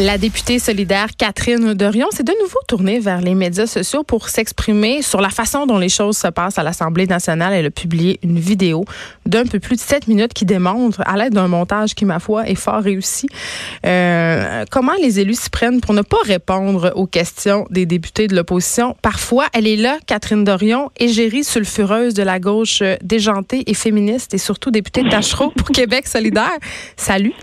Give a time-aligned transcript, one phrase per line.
[0.00, 5.02] La députée solidaire Catherine Dorion s'est de nouveau tournée vers les médias sociaux pour s'exprimer
[5.02, 7.52] sur la façon dont les choses se passent à l'Assemblée nationale.
[7.52, 8.86] Elle a publié une vidéo
[9.26, 12.48] d'un peu plus de sept minutes qui démontre, à l'aide d'un montage qui, ma foi,
[12.48, 13.28] est fort réussi,
[13.84, 18.34] euh, comment les élus s'y prennent pour ne pas répondre aux questions des députés de
[18.34, 18.96] l'opposition.
[19.02, 24.38] Parfois, elle est là, Catherine Dorion, égérie sulfureuse de la gauche déjantée et féministe et
[24.38, 26.56] surtout députée de Tachereau pour Québec solidaire.
[26.96, 27.34] Salut.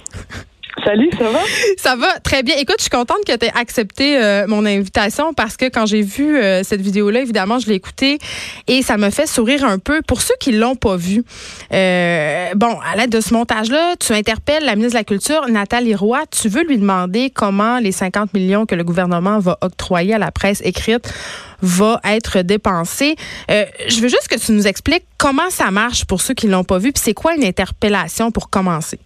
[0.84, 1.40] Salut, ça va?
[1.78, 2.56] Ça va très bien.
[2.58, 6.02] Écoute, je suis contente que tu aies accepté euh, mon invitation parce que quand j'ai
[6.02, 8.20] vu euh, cette vidéo-là, évidemment, je l'ai écoutée
[8.68, 10.02] et ça me fait sourire un peu.
[10.02, 11.24] Pour ceux qui l'ont pas vu,
[11.74, 15.96] euh, bon, à l'aide de ce montage-là, tu interpelles la ministre de la Culture, Nathalie
[15.96, 16.22] Roy.
[16.30, 20.32] Tu veux lui demander comment les 50 millions que le gouvernement va octroyer à la
[20.32, 21.12] presse écrite
[21.62, 23.16] va être dépensés.
[23.50, 26.78] je veux juste que tu nous expliques comment ça marche pour ceux qui l'ont pas
[26.78, 29.00] vu, puis c'est quoi une interpellation pour commencer?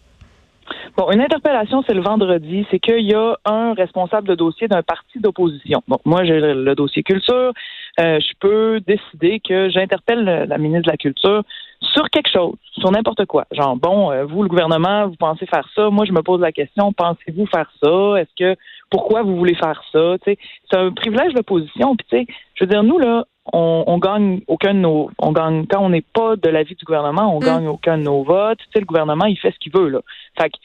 [0.97, 2.65] Bon, une interpellation, c'est le vendredi.
[2.69, 5.81] C'est qu'il y a un responsable de dossier d'un parti d'opposition.
[5.87, 7.53] Donc, moi, j'ai le dossier culture.
[7.99, 11.43] Euh, je peux décider que j'interpelle la ministre de la Culture
[11.81, 13.45] sur quelque chose, sur n'importe quoi.
[13.51, 15.89] Genre, bon, euh, vous, le gouvernement, vous pensez faire ça.
[15.89, 18.15] Moi, je me pose la question, pensez-vous faire ça?
[18.17, 20.15] Est-ce que, pourquoi vous voulez faire ça?
[20.23, 20.37] c'est
[20.73, 21.95] un privilège d'opposition.
[21.95, 22.25] Puis, tu sais,
[22.55, 25.89] je veux dire, nous, là, on, on, gagne aucun de nos, on gagne, quand on
[25.89, 27.45] n'est pas de l'avis du gouvernement, on mm.
[27.45, 28.59] gagne aucun de nos votes.
[28.59, 30.01] Tu sais, le gouvernement, il fait ce qu'il veut, là.
[30.39, 30.57] Fait que,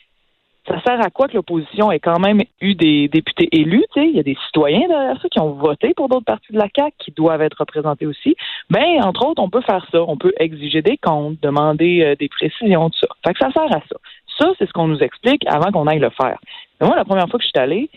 [0.69, 3.85] ça sert à quoi que l'opposition ait quand même eu des députés élus?
[3.95, 6.67] Il y a des citoyens derrière ça qui ont voté pour d'autres partis de la
[6.75, 8.35] CAQ qui doivent être représentés aussi.
[8.69, 10.03] Ben, entre autres, on peut faire ça.
[10.03, 13.09] On peut exiger des comptes, demander euh, des précisions, tout ça.
[13.25, 13.97] Fait que ça sert à ça.
[14.39, 16.39] Ça, c'est ce qu'on nous explique avant qu'on aille le faire.
[16.81, 17.89] Mais moi, la première fois que je suis allée,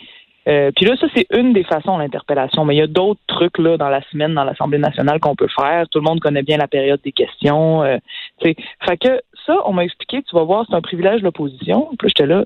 [0.50, 2.66] euh, puis là, ça, c'est une des façons l'interpellation.
[2.66, 5.48] Mais il y a d'autres trucs là dans la semaine dans l'Assemblée nationale qu'on peut
[5.48, 5.88] faire.
[5.90, 7.84] Tout le monde connaît bien la période des questions.
[7.84, 7.98] Euh,
[8.42, 8.56] fait
[8.98, 11.90] que ça, on m'a expliqué, tu vas voir, c'est un privilège de l'opposition.
[12.00, 12.46] Puis j'étais là,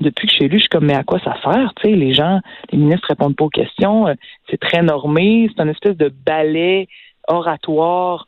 [0.00, 1.72] depuis que je suis élu, je suis comme, mais à quoi ça sert?
[1.76, 2.40] Tu sais, les gens,
[2.72, 4.08] les ministres répondent pas aux questions.
[4.08, 4.14] Euh,
[4.50, 5.48] c'est très normé.
[5.54, 6.88] C'est une espèce de ballet
[7.28, 8.26] oratoire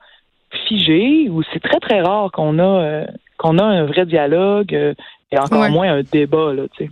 [0.68, 3.06] figé où c'est très, très rare qu'on a, euh,
[3.36, 4.94] qu'on a un vrai dialogue euh,
[5.32, 6.90] et encore moins un débat, là, tu sais.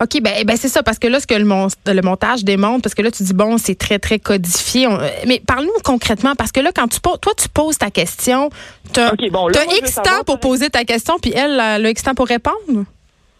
[0.00, 2.94] OK, ben, ben c'est ça, parce que là, ce que le, le, montage démontre, parce
[2.94, 4.86] que là, tu dis, bon, c'est très, très codifié.
[5.26, 8.48] mais parle-nous concrètement, parce que là, quand tu toi, tu poses ta question,
[8.94, 9.12] tu as,
[9.82, 12.84] X temps pour poser ta question, puis elle, a le X temps pour répondre?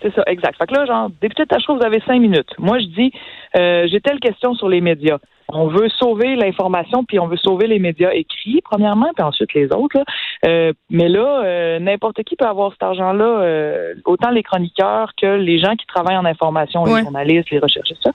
[0.02, 0.56] C'est ça, exact.
[0.58, 2.50] Fait que là, genre, député de Tachereau, vous avez cinq minutes.
[2.58, 3.12] Moi, je dis,
[3.56, 5.18] euh, j'ai telle question sur les médias.
[5.50, 9.72] On veut sauver l'information, puis on veut sauver les médias écrits, premièrement, puis ensuite les
[9.72, 9.98] autres.
[10.44, 15.36] Euh, mais là, euh, n'importe qui peut avoir cet argent-là, euh, autant les chroniqueurs que
[15.36, 18.12] les gens qui travaillent en information, les journalistes, les recherchistes, ça.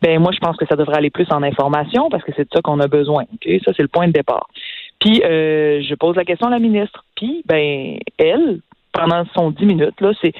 [0.00, 2.50] Ben moi, je pense que ça devrait aller plus en information parce que c'est de
[2.52, 3.22] ça qu'on a besoin.
[3.34, 4.48] Ok, Ça, c'est le point de départ.
[4.98, 7.04] Puis, je pose la question à la ministre.
[7.14, 8.58] Puis, ben, elle,
[8.92, 10.00] pendant son dix minutes.
[10.00, 10.32] Là, c'est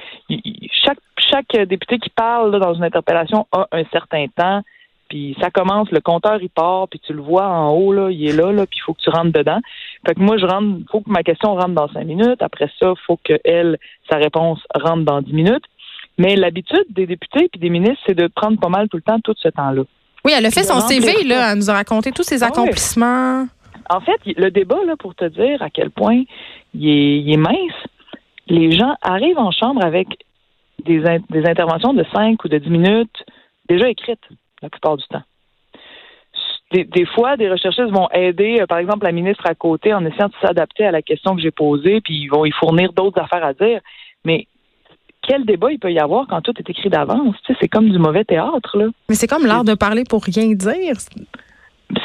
[0.71, 4.61] chaque chaque député qui parle dans une interpellation a un certain temps.
[5.09, 8.27] Puis ça commence, le compteur il part, puis tu le vois en haut là, il
[8.27, 9.59] est là, là, puis il faut que tu rentres dedans.
[10.05, 12.41] Fait que moi je rentre, faut que ma question rentre dans cinq minutes.
[12.41, 13.77] Après ça, faut que elle,
[14.09, 15.65] sa réponse rentre dans dix minutes.
[16.17, 19.19] Mais l'habitude des députés puis des ministres, c'est de prendre pas mal tout le temps
[19.19, 19.83] tout ce temps-là.
[20.25, 23.47] Oui, elle a fait son CV là, elle nous a raconté tous ses ah accomplissements.
[23.89, 26.23] En fait, le débat là, pour te dire à quel point
[26.73, 27.55] il est, il est mince,
[28.47, 30.07] les gens arrivent en chambre avec
[30.85, 33.23] des, des interventions de 5 ou de 10 minutes
[33.67, 34.19] déjà écrites
[34.63, 35.21] la plupart du temps.
[36.71, 40.29] Des, fois, des recherchistes vont aider, euh, par exemple, la ministre à côté en essayant
[40.29, 43.45] de s'adapter à la question que j'ai posée, puis ils vont y fournir d'autres affaires
[43.45, 43.79] à dire.
[44.25, 44.47] Mais
[45.21, 47.35] quel débat il peut y avoir quand tout est écrit d'avance?
[47.45, 48.85] Tu sais, c'est comme du mauvais théâtre, là.
[49.07, 50.95] Mais c'est comme l'art de parler pour rien dire.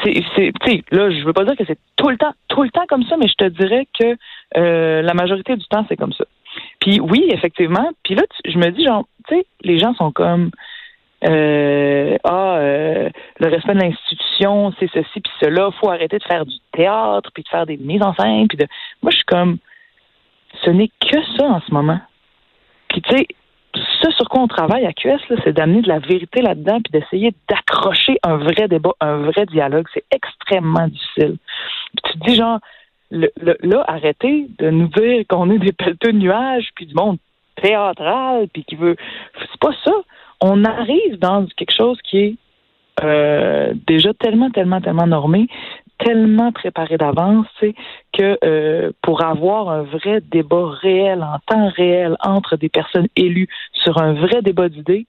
[0.03, 2.85] C'est, c'est, là, je veux pas dire que c'est tout le temps, tout le temps
[2.87, 4.15] comme ça, mais je te dirais que
[4.55, 6.25] euh, la majorité du temps, c'est comme ça.
[6.79, 7.89] Puis oui, effectivement.
[8.03, 10.51] Puis là, je me dis, genre, tu sais, les gens sont comme
[11.25, 13.09] euh, ah, euh,
[13.39, 15.69] le respect de l'institution, c'est ceci puis cela.
[15.79, 18.47] Faut arrêter de faire du théâtre puis de faire des mises en scène.
[18.47, 18.67] Puis de,
[19.01, 19.57] moi, je suis comme,
[20.63, 21.99] ce n'est que ça en ce moment.
[22.89, 23.27] Puis tu sais,
[24.01, 27.33] ce sur quoi on travaille à QS, c'est d'amener de la vérité là-dedans puis d'essayer
[27.47, 29.87] d'accrocher un vrai débat, un vrai dialogue.
[29.93, 31.37] C'est extrêmement difficile.
[31.93, 32.59] Puis tu te dis genre,
[33.11, 37.17] là, arrêtez de nous dire qu'on est des pelleteux de nuages, puis du monde
[37.61, 38.95] théâtral, puis qui veut.
[39.39, 39.91] C'est pas ça.
[40.41, 42.35] On arrive dans quelque chose qui est
[43.03, 45.47] euh, déjà tellement, tellement, tellement normé,
[45.97, 47.47] tellement préparé d'avance,
[48.13, 53.47] que euh, pour avoir un vrai débat réel, en temps réel, entre des personnes élues
[53.73, 55.07] sur un vrai débat d'idées,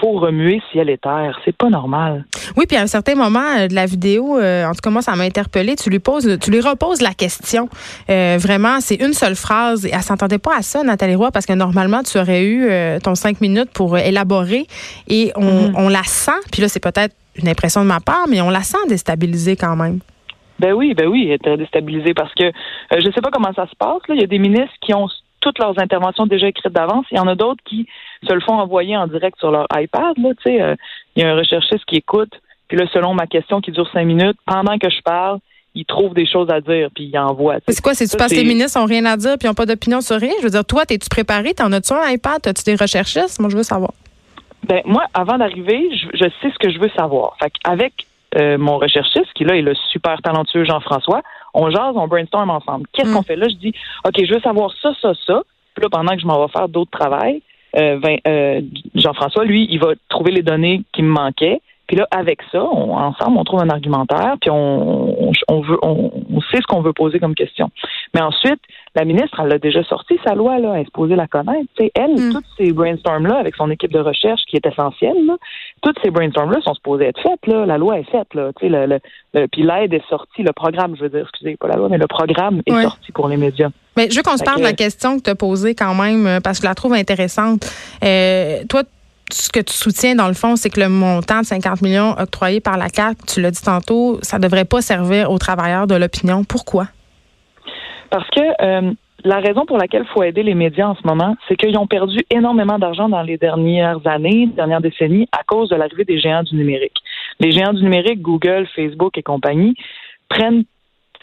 [0.00, 1.38] faut remuer ciel et terre.
[1.44, 2.24] C'est pas normal.
[2.56, 5.02] Oui, puis à un certain moment euh, de la vidéo, euh, en tout cas moi
[5.02, 5.76] ça m'a interpellé.
[5.76, 7.68] Tu lui poses, tu lui reposes la question.
[8.10, 9.86] Euh, vraiment, c'est une seule phrase.
[9.86, 12.68] Et elle s'entendait pas à ça, Nathalie Roy, parce que normalement tu aurais eu
[13.02, 14.66] ton cinq minutes pour élaborer.
[15.08, 15.74] Et on, mm-hmm.
[15.76, 16.32] on la sent.
[16.50, 19.76] Puis là, c'est peut-être une impression de ma part, mais on la sent déstabilisée quand
[19.76, 20.00] même.
[20.60, 22.44] Ben oui, ben oui, elle était déstabilisée parce que
[22.92, 24.00] je ne sais pas comment ça se passe.
[24.08, 24.14] Là.
[24.14, 25.08] Il y a des ministres qui ont
[25.44, 27.04] toutes leurs interventions déjà écrites d'avance.
[27.10, 27.86] Il y en a d'autres qui
[28.26, 30.16] se le font envoyer en direct sur leur iPad.
[30.16, 30.74] Là, euh,
[31.14, 32.32] il y a un recherchiste qui écoute,
[32.68, 35.38] puis là, selon ma question qui dure cinq minutes, pendant que je parle,
[35.74, 37.56] il trouve des choses à dire, puis il envoie.
[37.68, 37.94] C'est quoi?
[37.94, 40.16] C'est-tu parce que les ministres n'ont rien à dire, puis ils n'ont pas d'opinion sur
[40.18, 40.32] rien?
[40.38, 41.52] Je veux dire, toi, t'es-tu préparé?
[41.52, 42.46] T'en as-tu un iPad?
[42.46, 43.38] As-tu des recherchistes?
[43.40, 43.92] Moi, je veux savoir.
[44.66, 47.36] Ben, moi, avant d'arriver, je, sais ce que je veux savoir.
[47.42, 48.06] Fait avec
[48.38, 51.22] euh, mon recherchiste, qui là est le super talentueux Jean-François,
[51.54, 52.86] on jase, on brainstorm ensemble.
[52.92, 53.14] Qu'est-ce mm.
[53.14, 53.48] qu'on fait là?
[53.48, 53.72] Je dis,
[54.04, 55.42] OK, je veux savoir ça, ça, ça.
[55.74, 57.42] Puis là, pendant que je m'en vais faire d'autres travails,
[57.76, 58.60] euh, euh,
[58.94, 61.60] Jean-François, lui, il va trouver les données qui me manquaient.
[61.86, 66.10] Puis là, avec ça, ensemble, on trouve un argumentaire, puis on, on, veut, on,
[66.50, 67.70] sait ce qu'on veut poser comme question.
[68.14, 68.60] Mais ensuite,
[68.94, 71.68] la ministre, elle a déjà sorti sa loi, là, elle est supposée la connaître.
[71.94, 72.32] elle, mm.
[72.32, 75.36] toutes ces brainstorms-là, avec son équipe de recherche qui est essentielle, là,
[75.82, 77.46] toutes ces brainstorms-là sont supposées être faites.
[77.46, 77.66] Là.
[77.66, 78.32] La loi est faite.
[78.34, 78.98] Là, le,
[79.34, 81.98] le, puis l'aide est sortie, le programme, je veux dire, excusez, pas la loi, mais
[81.98, 83.68] le programme est sorti pour les médias.
[83.96, 86.26] Mais je veux qu'on se parle de la question que tu as posée quand même,
[86.26, 87.70] euh, parce que je la trouve intéressante.
[88.02, 88.82] Euh, toi,
[89.30, 92.60] ce que tu soutiens, dans le fond, c'est que le montant de 50 millions octroyé
[92.60, 95.94] par la CAC, tu l'as dit tantôt, ça ne devrait pas servir aux travailleurs de
[95.94, 96.44] l'opinion.
[96.44, 96.86] Pourquoi?
[98.10, 98.92] Parce que euh,
[99.24, 101.86] la raison pour laquelle il faut aider les médias en ce moment, c'est qu'ils ont
[101.86, 106.42] perdu énormément d'argent dans les dernières années, dernières décennies, à cause de l'arrivée des géants
[106.42, 106.96] du numérique.
[107.40, 109.74] Les géants du numérique, Google, Facebook et compagnie,
[110.28, 110.64] prennent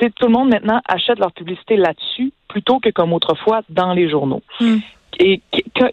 [0.09, 4.41] tout le monde maintenant achète leur publicité là-dessus plutôt que comme autrefois dans les journaux.
[4.59, 4.77] Hmm.
[5.19, 5.41] Et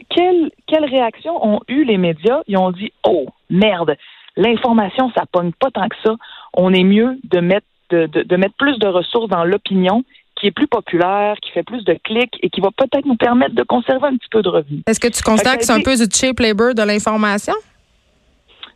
[0.09, 2.41] quelle, quelle réaction ont eu les médias?
[2.47, 3.97] Ils ont dit Oh, merde,
[4.37, 6.15] l'information, ça pogne pas tant que ça.
[6.55, 10.05] On est mieux de mettre de, de, mettre plus de ressources dans l'opinion
[10.38, 13.55] qui est plus populaire, qui fait plus de clics et qui va peut-être nous permettre
[13.55, 14.82] de conserver un petit peu de revenus.
[14.87, 17.55] Est-ce que tu constates que c'est un peu du cheap labor de l'information?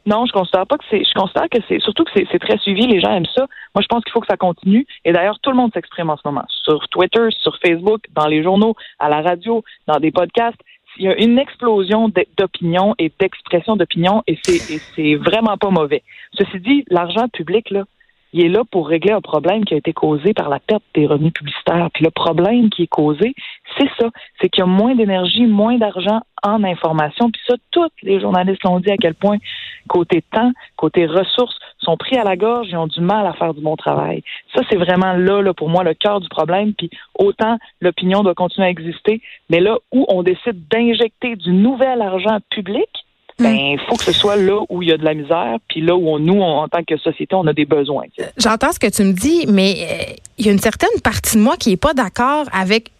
[0.04, 1.04] Non, je considère pas que c'est.
[1.04, 2.87] Je considère que c'est surtout que c'est très suivi.
[2.87, 3.46] Les gens aiment ça.
[3.75, 4.87] Moi, je pense qu'il faut que ça continue.
[5.04, 8.43] Et d'ailleurs, tout le monde s'exprime en ce moment sur Twitter, sur Facebook, dans les
[8.43, 10.60] journaux, à la radio, dans des podcasts.
[10.99, 16.02] Il y a une explosion d'opinion et d'expression d'opinion et c'est vraiment pas mauvais.
[16.34, 17.84] Ceci dit, l'argent public là,
[18.32, 21.06] il est là pour régler un problème qui a été causé par la perte des
[21.06, 21.88] revenus publicitaires.
[21.93, 23.34] Puis le problème qui est causé,
[23.79, 24.08] c'est ça,
[24.40, 27.31] c'est qu'il y a moins d'énergie, moins d'argent en information.
[27.31, 29.38] Puis ça, tous les journalistes l'ont dit à quel point,
[29.88, 33.55] côté temps, côté ressources, sont pris à la gorge et ont du mal à faire
[33.55, 34.23] du bon travail.
[34.55, 36.75] Ça, c'est vraiment là, là, pour moi, le cœur du problème.
[36.75, 39.20] Puis autant l'opinion doit continuer à exister,
[39.50, 42.88] mais là où on décide d'injecter du nouvel argent public,
[43.38, 45.81] ben il faut que ce soit là où il y a de la misère, puis
[45.81, 48.05] là où nous, en tant que société, on a des besoins.
[48.37, 51.43] J'entends ce que tu me dis, mais euh, il y a une certaine partie de
[51.43, 52.90] moi qui n'est pas d'accord avec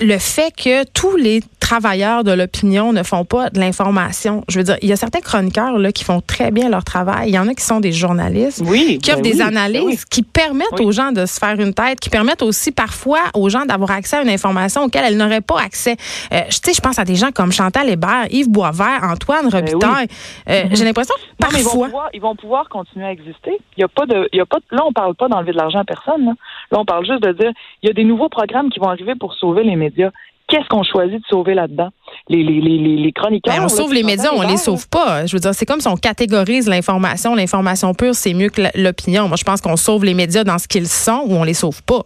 [0.00, 4.44] le fait que tous les travailleurs de l'opinion ne font pas de l'information.
[4.48, 7.30] Je veux dire, il y a certains chroniqueurs là, qui font très bien leur travail.
[7.30, 10.22] Il y en a qui sont des journalistes, qui offrent ben des ben analyses, qui
[10.22, 13.92] permettent aux gens de se faire une tête, qui permettent aussi parfois aux gens d'avoir
[13.92, 15.96] accès à une information auquel elles n'auraient pas accès.
[16.32, 19.58] Euh, je sais, je pense à des gens comme Chantal Hébert, Yves Boisvert, Antoine ben
[19.58, 20.08] Robitaille.
[20.50, 20.76] Euh, mm-hmm.
[20.76, 21.58] J'ai l'impression parfois...
[21.58, 23.58] ils, vont pouvoir, ils vont pouvoir continuer à exister.
[23.78, 25.56] Il y a pas de, il y a pas là, on parle pas d'enlever de
[25.56, 26.26] l'argent à personne.
[26.26, 26.32] Là.
[26.72, 27.52] là, on parle juste de dire,
[27.82, 30.10] il y a des nouveaux programmes qui vont arriver pour sauver les médias
[30.48, 31.88] qu'est-ce qu'on choisit de sauver là-dedans?
[32.28, 33.54] Les, les, les, les chroniqueurs.
[33.54, 35.26] Ben, on sauve les médias, on les sauve pas.
[35.26, 37.34] Je veux dire, c'est comme si on catégorise l'information.
[37.34, 39.28] L'information pure, c'est mieux que l'opinion.
[39.28, 41.82] Moi, je pense qu'on sauve les médias dans ce qu'ils sont ou on les sauve
[41.82, 42.02] pas.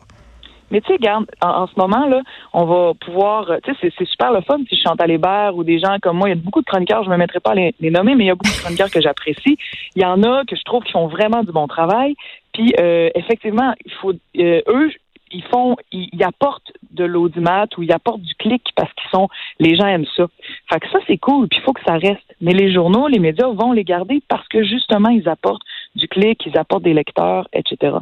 [0.70, 2.20] Mais tu sais, regarde, en, ce moment, là,
[2.52, 5.64] on va pouvoir, tu sais, c'est super le fun si je chante à Hébert ou
[5.64, 6.28] des gens comme moi.
[6.28, 8.24] Il y a beaucoup de chroniqueurs, je ne me mettrai pas à les, nommer, mais
[8.24, 9.56] il y a beaucoup de chroniqueurs que j'apprécie.
[9.96, 12.16] Il y en a que je trouve qui font vraiment du bon travail.
[12.52, 14.90] Puis, euh, effectivement, il faut, euh, eux,
[15.32, 19.28] ils font, ils, apportent de l'audimat ou ils apportent du clic parce qu'ils sont,
[19.58, 20.26] les gens aiment ça.
[20.70, 22.34] Fait que ça, c'est cool, puis il faut que ça reste.
[22.40, 25.62] Mais les journaux, les médias vont les garder parce que justement, ils apportent
[25.94, 27.96] du clic, ils apportent des lecteurs, etc.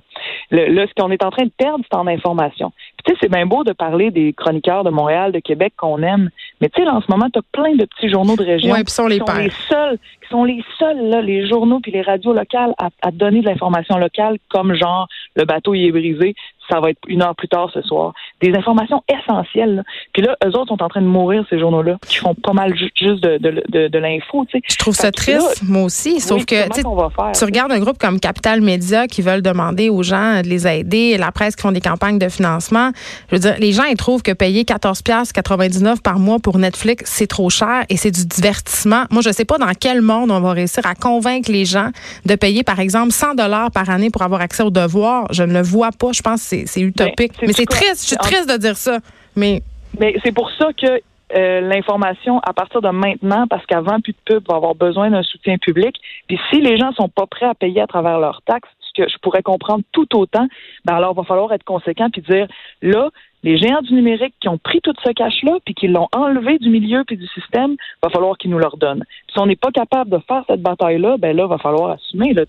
[0.50, 2.73] Le, là, ce qu'on est en train de perdre, c'est en information.
[3.07, 6.31] Tu sais, c'est bien beau de parler des chroniqueurs de Montréal, de Québec qu'on aime,
[6.61, 8.93] mais tu sais, en ce moment, tu as plein de petits journaux de région qui
[8.93, 9.21] sont les,
[9.69, 13.41] seuls, qui sont les seuls, là, les journaux puis les radios locales à, à donner
[13.41, 16.35] de l'information locale, comme genre le bateau y est brisé,
[16.71, 18.13] ça va être une heure plus tard ce soir.
[18.41, 19.85] Des informations essentielles.
[20.13, 22.75] Puis là, eux autres sont en train de mourir, ces journaux-là, qui font pas mal
[22.77, 24.45] juste de, de, de, l'info.
[24.47, 24.65] Tu sais.
[24.69, 26.21] Je trouve ça triste, moi aussi.
[26.21, 30.49] Sauf que tu regardes un groupe comme Capital Média qui veulent demander aux gens de
[30.49, 32.91] les aider, la presse qui font des campagnes de financement.
[33.31, 37.26] Je veux dire, les gens, ils trouvent que payer 14,99 par mois pour Netflix, c'est
[37.26, 39.05] trop cher et c'est du divertissement.
[39.11, 41.91] Moi, je sais pas dans quel monde on va réussir à convaincre les gens
[42.25, 45.26] de payer, par exemple, 100 dollars par année pour avoir accès aux devoirs.
[45.33, 46.12] Je ne le vois pas.
[46.12, 47.33] Je pense que c'est utopique.
[47.43, 48.03] Mais c'est triste.
[48.03, 48.99] Je suis triste de dire ça.
[49.35, 49.62] Mais,
[49.99, 51.00] mais c'est pour ça que
[51.35, 55.23] euh, l'information à partir de maintenant, parce qu'avant, plus de pub va avoir besoin d'un
[55.23, 55.97] soutien public.
[56.29, 59.19] Puis si les gens sont pas prêts à payer à travers leurs taxes, que je
[59.19, 60.47] pourrais comprendre tout autant,
[60.85, 62.47] ben alors il va falloir être conséquent puis dire
[62.83, 63.11] là,
[63.43, 66.69] les géants du numérique qui ont pris tout ce cash-là puis qui l'ont enlevé du
[66.69, 69.05] milieu puis du système, va falloir qu'ils nous le redonnent.
[69.33, 72.33] si on n'est pas capable de faire cette bataille-là, ben là, va falloir assumer.
[72.33, 72.45] Là,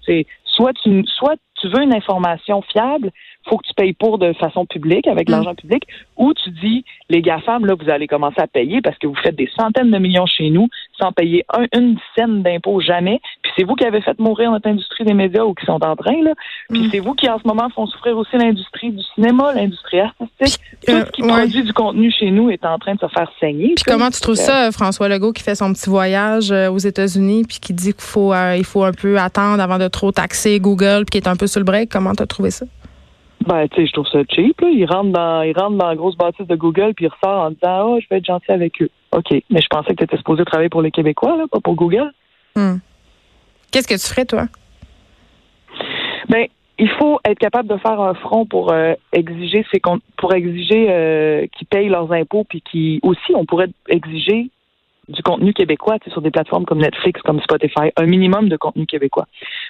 [0.45, 3.11] soit tu soit tu veux une information fiable,
[3.49, 5.31] faut que tu payes pour de façon publique, avec mm.
[5.31, 5.83] l'argent public,
[6.15, 9.35] ou tu dis, les GAFAM, là, vous allez commencer à payer parce que vous faites
[9.35, 10.67] des centaines de millions chez nous
[10.99, 13.19] sans payer une scène d'impôt jamais.
[13.57, 15.95] Puis c'est vous qui avez fait mourir notre industrie des médias ou qui sont en
[15.95, 16.33] train, là.
[16.69, 16.89] Puis mm.
[16.91, 20.61] c'est vous qui, en ce moment, font souffrir aussi l'industrie du cinéma, l'industrie artistique.
[20.85, 23.31] Tout ce qui euh, produit du contenu chez nous est en train de se faire
[23.39, 23.73] saigner.
[23.75, 27.45] Puis comment tu trouves ça, François Legault, qui fait son petit voyage euh, aux États-Unis,
[27.47, 30.59] puis qui dit qu'il faut, euh, il faut un peu attendre avant de trop taxer
[30.59, 31.89] Google, puis qui est un peu sur le break?
[31.89, 32.65] Comment tu as trouvé ça?
[33.45, 34.59] Ben, tu sais, je trouve ça cheap.
[34.61, 34.67] Là.
[34.69, 37.99] Il rentre dans, dans la grosse bâtisse de Google puis il ressort en disant, oh,
[38.01, 38.89] je vais être gentil avec eux.
[39.13, 39.31] OK.
[39.49, 42.11] Mais je pensais que tu étais supposé travailler pour les Québécois, là, pas pour Google.
[42.55, 42.77] Hmm.
[43.71, 44.47] Qu'est-ce que tu ferais, toi?
[46.29, 46.47] Ben,
[46.79, 49.81] il faut être capable de faire un front pour euh, exiger ces
[50.17, 54.49] pour exiger euh, qu'ils payent leurs impôts puis qui aussi on pourrait exiger
[55.09, 59.25] du contenu québécois sur des plateformes comme Netflix, comme Spotify, un minimum de contenu québécois.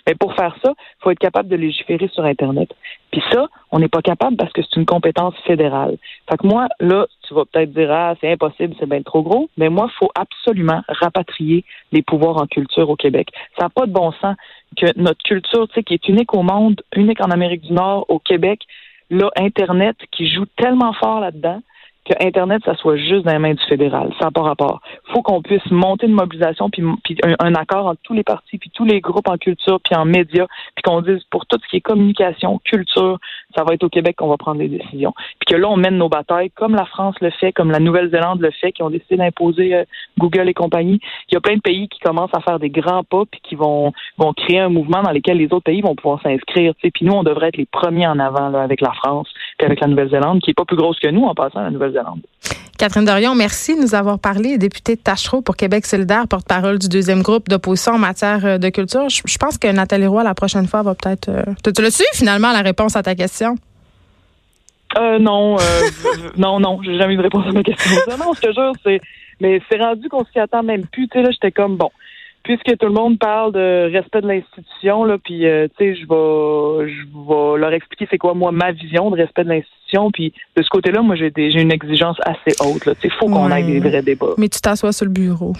[0.07, 2.73] Mais pour faire ça, il faut être capable de légiférer sur Internet.
[3.11, 5.97] Puis ça, on n'est pas capable parce que c'est une compétence fédérale.
[6.29, 9.49] Fait que moi, là, tu vas peut-être dire, ah, c'est impossible, c'est bien trop gros,
[9.57, 13.29] mais moi, il faut absolument rapatrier les pouvoirs en culture au Québec.
[13.57, 14.35] Ça n'a pas de bon sens
[14.77, 18.05] que notre culture, tu sais, qui est unique au monde, unique en Amérique du Nord,
[18.07, 18.61] au Québec,
[19.09, 21.61] là, Internet qui joue tellement fort là-dedans,
[22.07, 24.13] que Internet, ça soit juste dans les mains du fédéral.
[24.19, 24.81] Ça n'a pas rapport.
[25.13, 26.83] Faut qu'on puisse monter une mobilisation, puis,
[27.39, 30.47] un, accord entre tous les partis, puis tous les groupes en culture, puis en médias,
[30.75, 33.17] puis qu'on dise pour tout ce qui est communication, culture,
[33.55, 35.13] ça va être au Québec qu'on va prendre les décisions.
[35.39, 38.41] Puis que là, on mène nos batailles comme la France le fait, comme la Nouvelle-Zélande
[38.41, 39.83] le fait, qui ont décidé d'imposer euh,
[40.17, 40.99] Google et compagnie.
[41.29, 43.55] Il y a plein de pays qui commencent à faire des grands pas, puis qui
[43.55, 46.73] vont, vont créer un mouvement dans lequel les autres pays vont pouvoir s'inscrire.
[46.81, 49.79] Puis nous, on devrait être les premiers en avant là, avec la France, puis avec
[49.79, 52.21] la Nouvelle-Zélande, qui est pas plus grosse que nous en passant à la Nouvelle-Zélande.
[52.77, 54.59] Catherine Dorion, merci de nous avoir parlé.
[54.59, 58.69] Députée de Tachereau pour Québec solidaire, porte-parole du deuxième groupe d'opposition en matière euh, de
[58.69, 59.09] culture.
[59.09, 61.29] Je, pense que Nathalie Roy, la prochaine fois, va peut-être...
[61.29, 63.55] Euh, tu le su finalement, la réponse à ta question?
[64.97, 65.57] Euh, non,
[66.37, 67.91] non, non, j'ai jamais eu de réponse à ma question.
[68.09, 69.01] Non, je te jure, c'est...
[69.39, 71.07] Mais c'est rendu qu'on s'y attend même plus.
[71.07, 71.91] Tu sais, là, j'étais comme, bon,
[72.47, 76.07] puisque tout le monde parle de respect de l'institution, là, puis euh, tu sais, je
[76.07, 80.33] vais, je vais leur expliquer c'est quoi moi ma vision de respect de l'institution, puis
[80.55, 82.85] de ce côté-là, moi j'ai j'ai une exigence assez haute.
[82.85, 84.35] Là, tu faut qu'on ait des vrais débats.
[84.37, 85.51] Mais tu t'assois sur le bureau,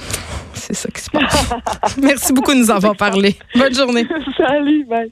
[0.54, 1.54] c'est ça qui se passe.
[2.02, 3.36] Merci beaucoup de nous avoir parlé.
[3.54, 4.06] Bonne journée.
[4.38, 5.12] Salut, bye.